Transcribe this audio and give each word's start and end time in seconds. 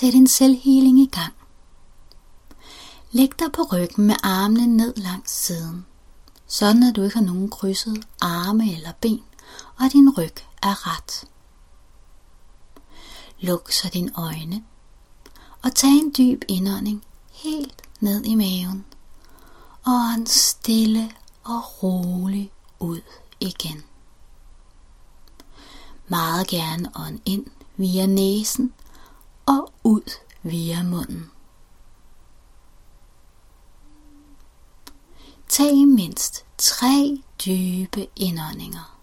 Sæt 0.00 0.14
en 0.14 0.26
selvhealing 0.26 1.00
i 1.00 1.06
gang. 1.06 1.34
Læg 3.12 3.30
dig 3.38 3.52
på 3.52 3.62
ryggen 3.62 4.06
med 4.06 4.14
armene 4.22 4.66
ned 4.66 4.94
langs 4.96 5.32
siden, 5.32 5.86
sådan 6.46 6.82
at 6.82 6.96
du 6.96 7.02
ikke 7.02 7.16
har 7.16 7.24
nogen 7.24 7.50
krydset 7.50 8.06
arme 8.20 8.74
eller 8.74 8.92
ben, 9.00 9.22
og 9.76 9.92
din 9.92 10.18
ryg 10.18 10.34
er 10.62 10.94
ret. 10.94 11.24
Luk 13.40 13.72
så 13.72 13.88
dine 13.88 14.12
øjne, 14.16 14.64
og 15.62 15.74
tag 15.74 15.90
en 15.90 16.14
dyb 16.18 16.42
indånding 16.48 17.04
helt 17.32 17.82
ned 18.00 18.24
i 18.24 18.34
maven, 18.34 18.84
og 19.84 20.14
en 20.14 20.26
stille 20.26 21.10
og 21.44 21.82
rolig 21.82 22.52
ud 22.78 23.00
igen. 23.40 23.84
Meget 26.08 26.46
gerne 26.46 26.90
ånd 26.96 27.20
ind 27.24 27.46
via 27.76 28.06
næsen 28.06 28.72
ud 29.88 30.10
via 30.42 30.82
munden. 30.82 31.30
Tag 35.48 35.86
mindst 35.86 36.44
tre 36.58 37.22
dybe 37.44 38.06
indåndinger. 38.16 38.98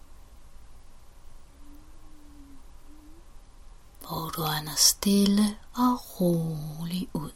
Hvor 4.00 4.30
du 4.30 4.42
ånder 4.42 4.74
stille 4.76 5.58
og 5.74 6.20
rolig 6.20 7.08
ud. 7.12 7.30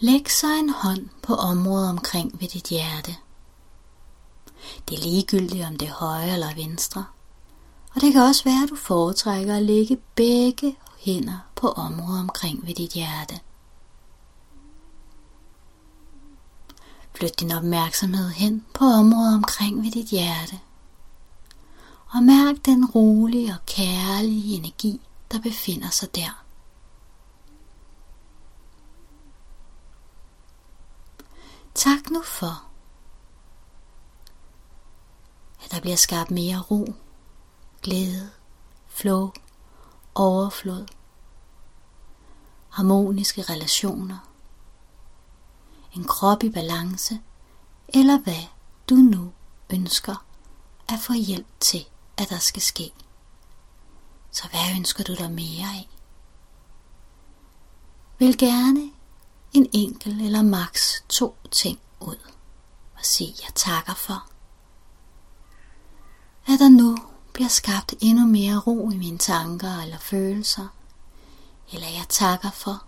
Læg 0.00 0.30
så 0.30 0.46
en 0.46 0.70
hånd 0.70 1.08
på 1.22 1.34
området 1.34 1.90
omkring 1.90 2.40
ved 2.40 2.48
dit 2.48 2.66
hjerte. 2.66 3.16
Det 4.88 4.98
er 4.98 5.02
ligegyldigt 5.02 5.66
om 5.66 5.76
det 5.76 5.88
er 5.88 5.92
højre 5.92 6.32
eller 6.32 6.54
venstre. 6.54 7.04
Og 7.94 8.00
det 8.00 8.12
kan 8.12 8.22
også 8.22 8.44
være, 8.44 8.62
at 8.62 8.70
du 8.70 8.76
foretrækker 8.76 9.56
at 9.56 9.62
lægge 9.62 9.98
begge 10.14 10.76
hænder 10.98 11.38
på 11.54 11.68
området 11.68 12.20
omkring 12.20 12.66
ved 12.66 12.74
dit 12.74 12.92
hjerte. 12.92 13.40
Flyt 17.14 17.40
din 17.40 17.52
opmærksomhed 17.52 18.28
hen 18.28 18.64
på 18.74 18.84
området 18.84 19.34
omkring 19.34 19.82
ved 19.82 19.90
dit 19.90 20.06
hjerte. 20.06 20.60
Og 22.08 22.22
mærk 22.22 22.56
den 22.64 22.86
rolige 22.86 23.52
og 23.52 23.66
kærlige 23.66 24.56
energi, 24.56 25.00
der 25.32 25.40
befinder 25.40 25.90
sig 25.90 26.14
der. 26.14 26.44
Tak 31.78 32.10
nu 32.10 32.22
for, 32.22 32.64
at 35.64 35.70
der 35.70 35.80
bliver 35.80 35.96
skabt 35.96 36.30
mere 36.30 36.60
ro, 36.60 36.94
glæde, 37.82 38.30
flow, 38.86 39.32
overflod, 40.14 40.86
harmoniske 42.68 43.42
relationer, 43.42 44.18
en 45.92 46.04
krop 46.04 46.42
i 46.42 46.50
balance, 46.50 47.20
eller 47.88 48.18
hvad 48.18 48.42
du 48.90 48.94
nu 48.94 49.32
ønsker 49.70 50.24
at 50.88 50.98
få 51.00 51.12
hjælp 51.12 51.46
til, 51.60 51.88
at 52.16 52.30
der 52.30 52.38
skal 52.38 52.62
ske. 52.62 52.92
Så 54.30 54.48
hvad 54.48 54.76
ønsker 54.76 55.04
du 55.04 55.14
dig 55.14 55.30
mere 55.32 55.66
af? 55.66 55.88
Vil 58.18 58.38
gerne 58.38 58.97
en 59.58 59.66
enkelt 59.72 60.22
eller 60.22 60.42
maks 60.42 61.04
to 61.08 61.36
ting 61.50 61.78
ud 62.00 62.16
og 62.98 63.04
sige, 63.04 63.34
jeg 63.42 63.54
takker 63.54 63.94
for. 63.94 64.26
At 66.46 66.58
der 66.58 66.68
nu 66.68 66.96
bliver 67.32 67.48
skabt 67.48 67.94
endnu 68.00 68.26
mere 68.26 68.58
ro 68.58 68.90
i 68.90 68.96
mine 68.96 69.18
tanker 69.18 69.82
eller 69.82 69.98
følelser, 69.98 70.68
eller 71.72 71.86
jeg 71.86 72.06
takker 72.08 72.50
for, 72.50 72.84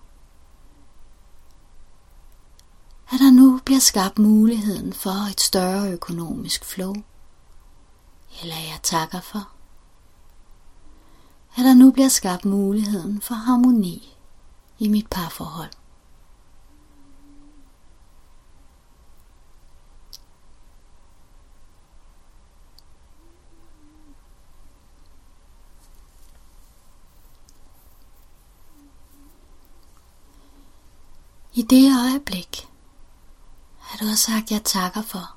at 3.12 3.20
der 3.20 3.30
nu 3.30 3.60
bliver 3.64 3.80
skabt 3.80 4.19
muligheden 4.19 4.92
for 4.92 5.30
et 5.30 5.41
større 5.41 5.92
økonomisk 5.92 6.64
flow, 6.64 6.94
eller 8.42 8.56
jeg 8.56 8.78
takker 8.82 9.20
for, 9.20 9.48
at 11.56 11.64
der 11.64 11.75
nu 11.75 11.91
bliver 11.91 12.09
skabt 12.09 12.44
muligheden 12.44 13.20
for 13.20 13.34
harmoni 13.34 14.16
i 14.78 14.88
mit 14.88 15.06
parforhold. 15.10 15.70
I 31.55 31.62
det 31.62 31.93
øjeblik, 32.05 32.69
at 33.93 34.00
du 34.00 34.05
har 34.05 34.15
sagt, 34.15 34.50
jeg 34.50 34.65
takker 34.65 35.03
for, 35.03 35.37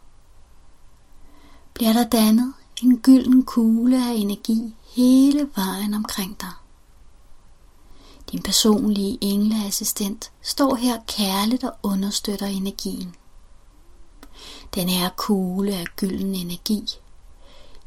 bliver 1.73 1.93
der 1.93 2.09
dannet 2.09 2.53
en 2.83 2.99
gylden 2.99 3.45
kugle 3.45 4.07
af 4.07 4.13
energi 4.13 4.75
hele 4.95 5.49
vejen 5.55 5.93
omkring 5.93 6.41
dig. 6.41 6.51
Din 8.31 8.41
personlige 8.41 9.17
engleassistent 9.21 10.31
står 10.41 10.75
her 10.75 10.99
kærligt 11.07 11.63
og 11.63 11.75
understøtter 11.83 12.45
energien. 12.47 13.15
Den 14.75 14.89
her 14.89 15.09
kugle 15.17 15.75
af 15.75 15.85
gylden 15.95 16.35
energi 16.35 16.83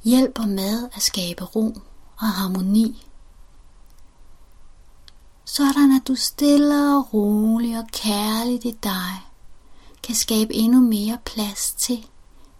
hjælper 0.05 0.47
med 0.47 0.89
at 0.93 1.03
skabe 1.03 1.45
ro 1.45 1.77
og 2.17 2.27
harmoni 2.27 3.06
sådan 5.49 5.93
at 5.93 6.09
du 6.09 6.15
stille 6.15 6.97
og 6.97 7.15
roligt 7.15 7.79
og 7.79 7.87
kærligt 7.93 8.65
i 8.65 8.71
dig 8.83 9.27
kan 10.03 10.15
skabe 10.15 10.55
endnu 10.55 10.81
mere 10.81 11.19
plads 11.25 11.75
til, 11.79 12.07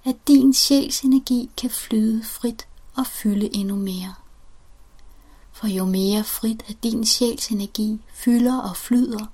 at 0.05 0.17
din 0.29 0.55
sjæls 0.55 1.01
energi 1.01 1.51
kan 1.57 1.71
flyde 1.71 2.25
frit 2.25 2.69
og 2.97 3.07
fylde 3.07 3.55
endnu 3.55 3.77
mere. 3.77 4.15
For 5.53 5.67
jo 5.67 5.85
mere 5.85 6.25
frit 6.25 6.65
at 6.69 6.83
din 6.83 7.07
sjæls 7.07 7.49
energi 7.49 8.01
fylder 8.15 8.59
og 8.59 8.77
flyder 8.77 9.27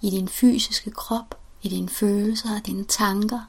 i 0.00 0.10
din 0.10 0.28
fysiske 0.28 0.90
krop, 0.90 1.38
i 1.62 1.68
dine 1.68 1.88
følelser 1.88 2.56
og 2.56 2.66
dine 2.66 2.84
tanker, 2.84 3.40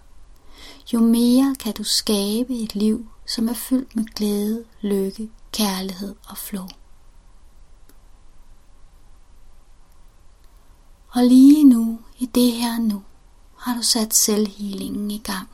jo 0.94 1.00
mere 1.00 1.56
kan 1.60 1.74
du 1.74 1.84
skabe 1.84 2.54
et 2.54 2.76
liv, 2.76 3.08
som 3.28 3.50
er 3.50 3.54
fyldt 3.54 3.96
med 3.96 4.06
glæde, 4.06 4.64
lykke, 4.82 5.30
kærlighed 5.52 6.16
og 6.28 6.38
flow. 6.38 6.68
Og 11.16 11.24
lige 11.24 11.64
nu, 11.64 12.00
i 12.20 12.26
det 12.26 12.52
her 12.52 12.80
nu, 12.80 13.04
har 13.58 13.76
du 13.76 13.82
sat 13.82 14.16
selvhealingen 14.16 15.12
i 15.12 15.18
gang. 15.18 15.48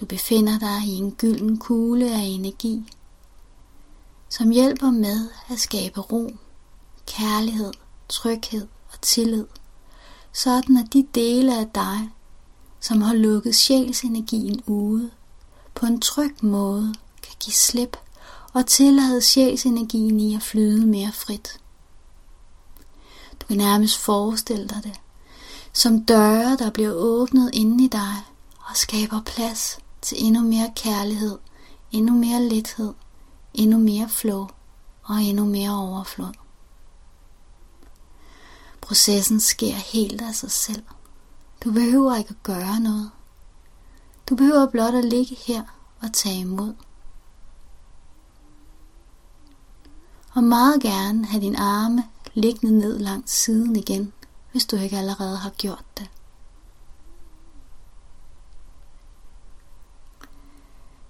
Du 0.00 0.06
befinder 0.06 0.58
dig 0.58 0.82
i 0.86 0.90
en 0.90 1.12
gylden 1.12 1.58
kugle 1.58 2.10
af 2.10 2.22
energi, 2.22 2.92
som 4.28 4.50
hjælper 4.50 4.90
med 4.90 5.28
at 5.48 5.58
skabe 5.58 6.00
ro, 6.00 6.30
kærlighed, 7.06 7.72
tryghed 8.08 8.66
og 8.92 9.00
tillid, 9.00 9.46
sådan 10.32 10.76
at 10.76 10.92
de 10.92 11.06
dele 11.14 11.58
af 11.58 11.66
dig, 11.74 12.10
som 12.80 13.02
har 13.02 13.14
lukket 13.14 13.54
sjælsenergien 13.54 14.62
ude, 14.66 15.10
på 15.74 15.86
en 15.86 16.00
tryg 16.00 16.36
måde 16.42 16.94
kan 17.22 17.34
give 17.40 17.54
slip 17.54 17.96
og 18.52 18.66
tillade 18.66 19.20
sjælsenergien 19.20 20.20
i 20.20 20.34
at 20.34 20.42
flyde 20.42 20.86
mere 20.86 21.12
frit. 21.12 21.60
Du 23.44 23.48
kan 23.48 23.56
nærmest 23.56 23.98
forestille 23.98 24.68
dig 24.68 24.80
det, 24.84 25.00
som 25.72 26.04
døre, 26.04 26.56
der 26.56 26.70
bliver 26.70 26.92
åbnet 26.92 27.50
inde 27.52 27.84
i 27.84 27.88
dig 27.88 28.14
og 28.58 28.76
skaber 28.76 29.20
plads 29.26 29.78
til 30.02 30.24
endnu 30.24 30.42
mere 30.42 30.72
kærlighed, 30.76 31.38
endnu 31.92 32.14
mere 32.14 32.42
lethed, 32.42 32.94
endnu 33.54 33.78
mere 33.78 34.08
flow 34.08 34.48
og 35.02 35.22
endnu 35.22 35.44
mere 35.44 35.70
overflod. 35.70 36.32
Processen 38.80 39.40
sker 39.40 39.74
helt 39.74 40.22
af 40.22 40.34
sig 40.34 40.50
selv. 40.50 40.82
Du 41.64 41.72
behøver 41.72 42.16
ikke 42.16 42.30
at 42.30 42.42
gøre 42.42 42.80
noget. 42.80 43.10
Du 44.28 44.36
behøver 44.36 44.66
blot 44.66 44.94
at 44.94 45.04
ligge 45.04 45.36
her 45.46 45.62
og 46.02 46.12
tage 46.12 46.40
imod. 46.40 46.74
Og 50.32 50.44
meget 50.44 50.82
gerne 50.82 51.26
have 51.26 51.40
din 51.42 51.56
arme 51.56 52.04
liggende 52.34 52.78
ned 52.78 52.98
langs 52.98 53.32
siden 53.32 53.76
igen, 53.76 54.12
hvis 54.52 54.66
du 54.66 54.76
ikke 54.76 54.98
allerede 54.98 55.36
har 55.36 55.50
gjort 55.50 55.84
det. 55.98 56.08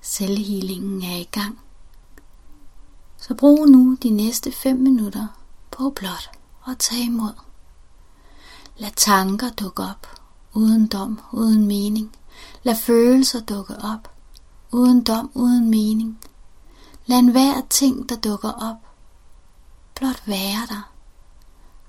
Selvhealingen 0.00 1.02
er 1.02 1.16
i 1.16 1.28
gang. 1.32 1.60
Så 3.16 3.34
brug 3.34 3.66
nu 3.66 3.96
de 4.02 4.10
næste 4.10 4.52
5 4.52 4.76
minutter 4.76 5.26
på 5.70 5.90
blot 5.90 6.30
at 6.68 6.78
tage 6.78 7.04
imod. 7.04 7.32
Lad 8.76 8.90
tanker 8.96 9.50
dukke 9.50 9.82
op, 9.82 10.20
uden 10.52 10.86
dom, 10.86 11.20
uden 11.32 11.66
mening. 11.66 12.16
Lad 12.62 12.76
følelser 12.76 13.40
dukke 13.40 13.76
op, 13.76 14.12
uden 14.72 15.02
dom, 15.02 15.30
uden 15.34 15.70
mening. 15.70 16.20
Lad 17.06 17.18
enhver 17.18 17.62
ting, 17.70 18.08
der 18.08 18.16
dukker 18.16 18.50
op, 18.50 18.76
blot 19.94 20.22
være 20.26 20.66
der. 20.68 20.93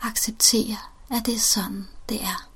Acceptere, 0.05 0.77
at 1.09 1.25
det 1.25 1.35
er 1.35 1.39
sådan, 1.39 1.87
det 2.09 2.23
er. 2.23 2.49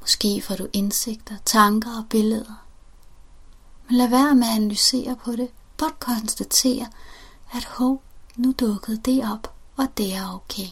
Måske 0.00 0.42
får 0.42 0.56
du 0.56 0.68
indsigter, 0.72 1.36
tanker 1.44 1.98
og 1.98 2.08
billeder. 2.10 2.66
Men 3.88 3.96
lad 3.96 4.08
være 4.08 4.34
med 4.34 4.46
at 4.46 4.54
analysere 4.54 5.16
på 5.16 5.32
det. 5.32 5.50
Blot 5.76 6.00
konstatere, 6.00 6.86
at 7.52 7.64
hov, 7.64 8.02
nu 8.36 8.52
dukkede 8.52 8.96
det 8.96 9.32
op, 9.32 9.54
og 9.76 9.88
det 9.96 10.14
er 10.14 10.34
okay. 10.34 10.68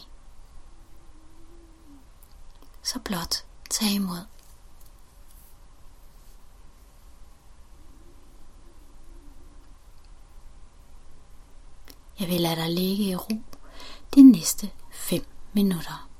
Så 2.83 2.99
blot 2.99 3.45
tag 3.69 3.91
imod. 3.91 4.25
Jeg 12.19 12.27
vil 12.27 12.41
lade 12.41 12.55
dig 12.55 12.69
ligge 12.69 13.03
i 13.03 13.15
ro 13.15 13.41
de 14.15 14.23
næste 14.31 14.69
5 14.91 15.23
minutter. 15.53 16.10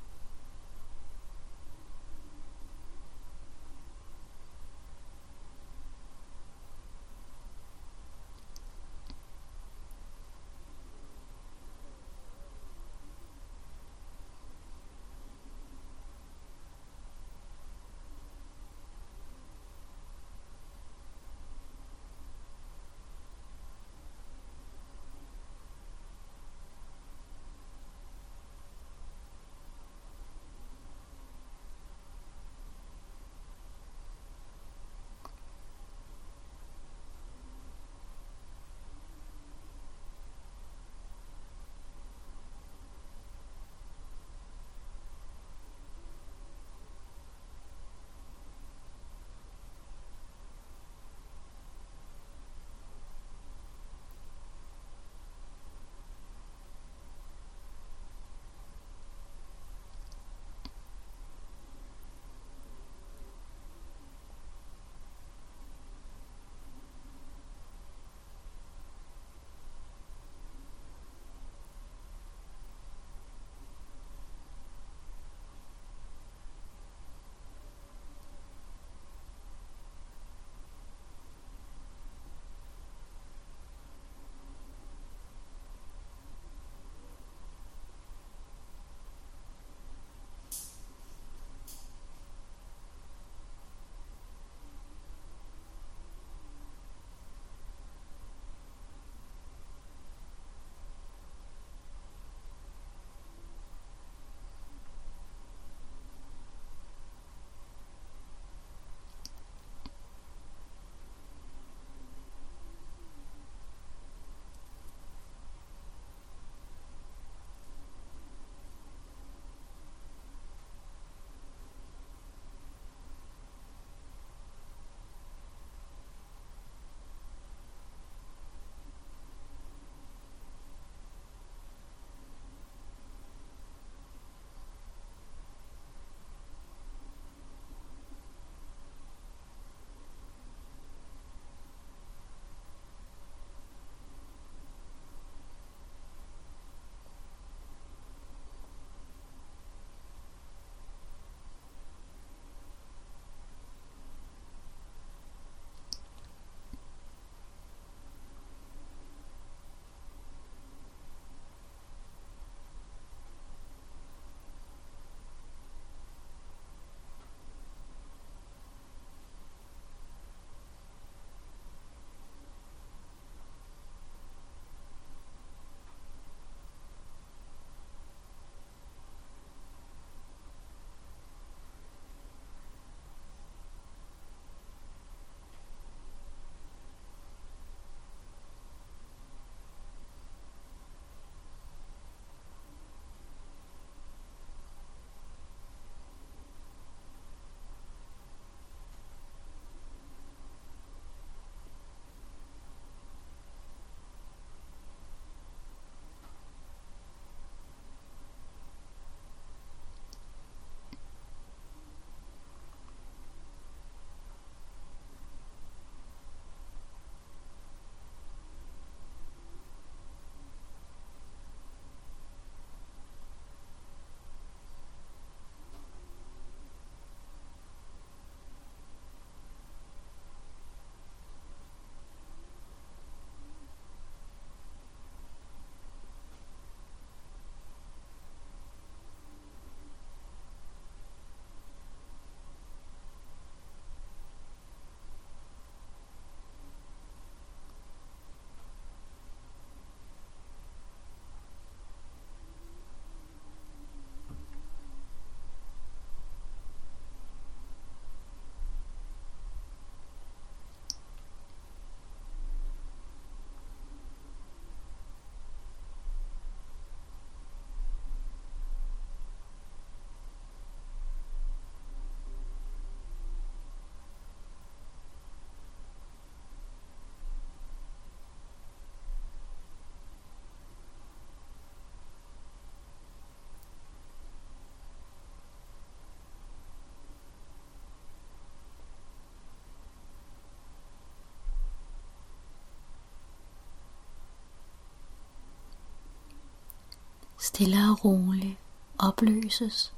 Stille 297.42 297.76
og 297.90 298.04
roligt 298.04 298.58
opløses 298.98 299.92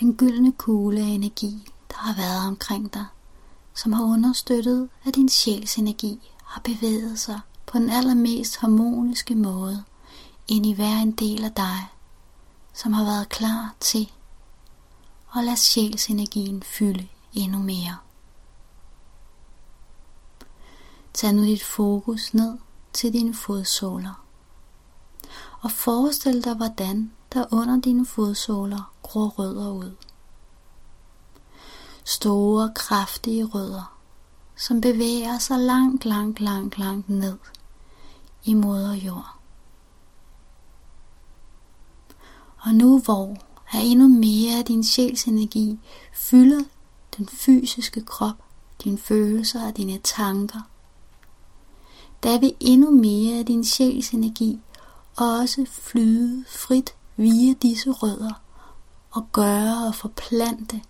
den 0.00 0.14
gyldne 0.14 0.52
kugle 0.52 1.00
af 1.00 1.06
energi, 1.06 1.66
der 1.90 1.96
har 1.96 2.16
været 2.16 2.48
omkring 2.48 2.94
dig, 2.94 3.06
som 3.74 3.92
har 3.92 4.04
understøttet, 4.04 4.88
at 5.04 5.14
din 5.14 5.28
sjæls 5.28 5.78
energi 5.78 6.30
har 6.44 6.60
bevæget 6.60 7.18
sig 7.18 7.40
på 7.66 7.78
den 7.78 7.90
allermest 7.90 8.56
harmoniske 8.56 9.34
måde 9.34 9.84
ind 10.48 10.66
i 10.66 10.72
hver 10.72 10.96
en 10.96 11.12
del 11.12 11.44
af 11.44 11.52
dig, 11.52 11.88
som 12.72 12.92
har 12.92 13.04
været 13.04 13.28
klar 13.28 13.74
til 13.80 14.12
at 15.36 15.44
lade 15.44 15.56
sjælsenergien 15.56 16.62
fylde 16.62 17.08
endnu 17.32 17.58
mere. 17.58 17.96
Tag 21.14 21.32
nu 21.32 21.42
dit 21.42 21.64
fokus 21.64 22.34
ned 22.34 22.58
til 22.92 23.12
dine 23.12 23.34
fodsåler. 23.34 24.23
Og 25.64 25.70
forestil 25.70 26.44
dig, 26.44 26.54
hvordan 26.54 27.12
der 27.32 27.44
under 27.50 27.80
dine 27.80 28.06
fodsåler 28.06 28.92
gror 29.02 29.28
rødder 29.28 29.70
ud. 29.70 29.94
Store, 32.04 32.72
kraftige 32.74 33.44
rødder, 33.44 33.98
som 34.56 34.80
bevæger 34.80 35.38
sig 35.38 35.58
langt, 35.58 36.04
langt, 36.04 36.40
langt, 36.40 36.78
langt 36.78 37.08
ned 37.08 37.38
i 38.44 38.54
moder 38.54 38.94
jord. 38.94 39.36
Og 42.58 42.74
nu 42.74 43.00
hvor 43.00 43.36
er 43.72 43.80
endnu 43.80 44.08
mere 44.08 44.58
af 44.58 44.64
din 44.64 44.84
sjæls 44.84 45.24
energi 45.24 45.78
fylder 46.12 46.64
den 47.16 47.28
fysiske 47.28 48.04
krop, 48.04 48.36
dine 48.84 48.98
følelser 48.98 49.66
og 49.66 49.76
dine 49.76 49.98
tanker, 49.98 50.60
der 52.22 52.38
vil 52.38 52.54
endnu 52.60 52.90
mere 52.90 53.38
af 53.38 53.46
din 53.46 53.64
sjæls 53.64 54.10
energi 54.10 54.60
også 55.16 55.66
flyde 55.70 56.44
frit 56.48 56.94
via 57.16 57.54
disse 57.62 57.90
rødder 57.90 58.40
og 59.10 59.32
gøre 59.32 59.86
og 59.86 59.94
forplante, 59.94 60.80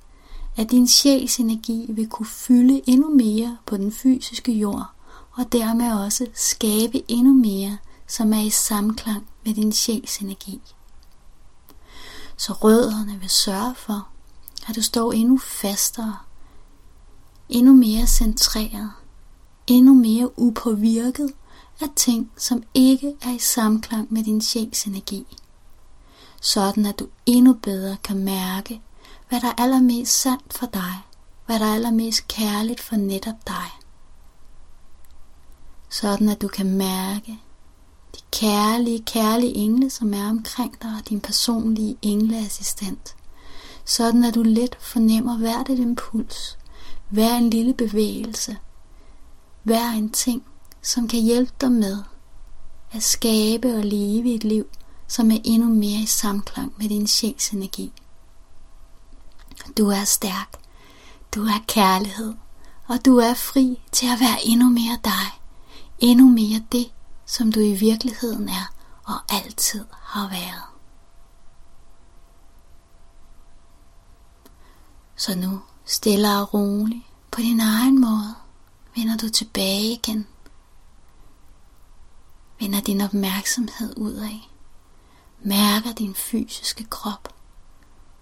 at 0.56 0.70
din 0.70 0.88
sjæls 0.88 1.38
energi 1.38 1.86
vil 1.88 2.08
kunne 2.08 2.26
fylde 2.26 2.82
endnu 2.86 3.10
mere 3.10 3.58
på 3.66 3.76
den 3.76 3.92
fysiske 3.92 4.52
jord, 4.52 4.86
og 5.32 5.52
dermed 5.52 5.92
også 5.92 6.26
skabe 6.34 7.10
endnu 7.10 7.32
mere, 7.32 7.78
som 8.06 8.32
er 8.32 8.40
i 8.40 8.50
samklang 8.50 9.26
med 9.44 9.54
din 9.54 9.72
sjæls 9.72 10.18
energi. 10.18 10.60
Så 12.36 12.52
rødderne 12.52 13.20
vil 13.20 13.30
sørge 13.30 13.74
for, 13.74 14.08
at 14.68 14.76
du 14.76 14.82
står 14.82 15.12
endnu 15.12 15.38
fastere, 15.38 16.16
endnu 17.48 17.72
mere 17.72 18.06
centreret, 18.06 18.90
endnu 19.66 19.94
mere 19.94 20.38
upåvirket 20.38 21.32
af 21.80 21.88
ting, 21.96 22.30
som 22.36 22.62
ikke 22.74 23.14
er 23.22 23.30
i 23.30 23.38
samklang 23.38 24.12
med 24.12 24.24
din 24.24 24.40
sjæls 24.40 24.84
energi. 24.84 25.26
Sådan 26.40 26.86
at 26.86 26.98
du 26.98 27.06
endnu 27.26 27.52
bedre 27.52 27.96
kan 28.04 28.24
mærke, 28.24 28.80
hvad 29.28 29.40
der 29.40 29.48
er 29.48 29.62
allermest 29.62 30.20
sandt 30.20 30.52
for 30.52 30.66
dig, 30.66 30.94
hvad 31.46 31.58
der 31.58 31.66
er 31.66 31.74
allermest 31.74 32.28
kærligt 32.28 32.80
for 32.80 32.96
netop 32.96 33.46
dig. 33.46 33.70
Sådan 35.88 36.28
at 36.28 36.42
du 36.42 36.48
kan 36.48 36.76
mærke 36.76 37.38
de 38.14 38.20
kærlige, 38.32 39.02
kærlige 39.02 39.54
engle, 39.54 39.90
som 39.90 40.14
er 40.14 40.28
omkring 40.28 40.82
dig, 40.82 40.94
og 40.98 41.08
din 41.08 41.20
personlige 41.20 41.96
engleassistent. 42.02 43.16
Sådan 43.84 44.24
at 44.24 44.34
du 44.34 44.42
let 44.42 44.76
fornemmer 44.80 45.38
hver 45.38 45.58
et 45.58 45.78
impuls, 45.78 46.58
hver 47.08 47.36
en 47.36 47.50
lille 47.50 47.74
bevægelse, 47.74 48.56
hver 49.62 49.90
en 49.90 50.10
ting, 50.10 50.42
som 50.84 51.08
kan 51.08 51.20
hjælpe 51.20 51.52
dig 51.60 51.72
med 51.72 52.02
at 52.92 53.02
skabe 53.02 53.74
og 53.76 53.84
leve 53.84 54.34
et 54.34 54.44
liv, 54.44 54.66
som 55.08 55.30
er 55.30 55.38
endnu 55.44 55.68
mere 55.68 56.00
i 56.00 56.06
samklang 56.06 56.74
med 56.78 56.88
din 56.88 57.06
sjæls 57.06 57.48
energi. 57.48 57.92
Du 59.78 59.88
er 59.88 60.04
stærk, 60.04 60.56
du 61.34 61.44
er 61.44 61.64
kærlighed, 61.68 62.34
og 62.86 63.04
du 63.04 63.16
er 63.16 63.34
fri 63.34 63.80
til 63.92 64.06
at 64.06 64.20
være 64.20 64.44
endnu 64.44 64.68
mere 64.68 64.98
dig, 65.04 65.40
endnu 65.98 66.28
mere 66.28 66.64
det, 66.72 66.92
som 67.26 67.52
du 67.52 67.60
i 67.60 67.72
virkeligheden 67.72 68.48
er 68.48 68.74
og 69.04 69.34
altid 69.34 69.84
har 69.92 70.28
været. 70.28 70.62
Så 75.16 75.34
nu, 75.34 75.60
stille 75.84 76.28
og 76.38 76.54
roligt, 76.54 77.04
på 77.30 77.40
din 77.40 77.60
egen 77.60 78.00
måde, 78.00 78.34
vender 78.96 79.16
du 79.16 79.28
tilbage 79.28 79.92
igen. 79.92 80.26
Vender 82.64 82.80
din 82.80 83.00
opmærksomhed 83.00 83.96
ud 83.96 84.12
af. 84.12 84.50
Mærker 85.42 85.92
din 85.92 86.14
fysiske 86.14 86.84
krop. 86.84 87.34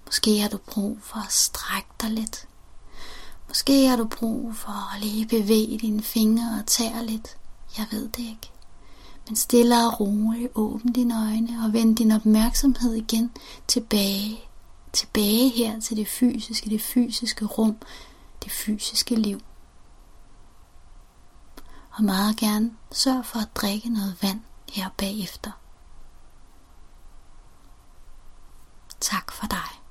Måske 0.06 0.40
har 0.40 0.48
du 0.48 0.56
brug 0.56 0.98
for 1.00 1.18
at 1.26 1.32
strække 1.32 1.88
dig 2.00 2.10
lidt. 2.10 2.48
Måske 3.48 3.88
har 3.88 3.96
du 3.96 4.04
brug 4.04 4.56
for 4.56 4.94
at 4.94 5.02
lige 5.02 5.26
bevæge 5.26 5.78
dine 5.78 6.02
fingre 6.02 6.58
og 6.60 6.66
tæer 6.66 7.02
lidt. 7.02 7.36
Jeg 7.78 7.86
ved 7.90 8.08
det 8.08 8.18
ikke. 8.18 8.50
Men 9.26 9.36
stille 9.36 9.86
og 9.86 10.00
roligt 10.00 10.52
åbn 10.54 10.92
dine 10.92 11.14
øjne 11.14 11.64
og 11.64 11.72
vend 11.72 11.96
din 11.96 12.12
opmærksomhed 12.12 12.94
igen 12.94 13.30
tilbage. 13.68 14.40
Tilbage 14.92 15.48
her 15.48 15.80
til 15.80 15.96
det 15.96 16.08
fysiske, 16.08 16.70
det 16.70 16.82
fysiske 16.82 17.44
rum, 17.44 17.76
det 18.44 18.52
fysiske 18.52 19.14
liv. 19.14 19.40
Og 21.92 22.04
meget 22.04 22.36
gerne 22.36 22.76
sørg 22.92 23.26
for 23.26 23.38
at 23.38 23.56
drikke 23.56 23.88
noget 23.88 24.22
vand 24.22 24.40
her 24.72 24.88
bagefter. 24.98 25.50
Tak 29.00 29.32
for 29.32 29.46
dig. 29.46 29.81